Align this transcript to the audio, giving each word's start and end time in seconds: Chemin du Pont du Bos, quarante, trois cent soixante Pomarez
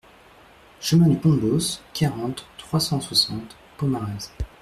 Chemin 0.79 1.09
du 1.09 1.15
Pont 1.15 1.29
du 1.29 1.41
Bos, 1.41 1.59
quarante, 1.93 2.47
trois 2.57 2.79
cent 2.79 2.99
soixante 2.99 3.55
Pomarez 3.77 4.29